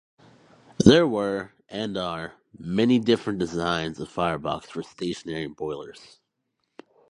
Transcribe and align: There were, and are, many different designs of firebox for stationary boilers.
There 0.83 1.05
were, 1.05 1.53
and 1.69 1.95
are, 1.95 2.33
many 2.57 2.97
different 2.97 3.37
designs 3.37 3.99
of 3.99 4.09
firebox 4.09 4.63
for 4.67 4.81
stationary 4.81 5.45
boilers. 5.45 6.17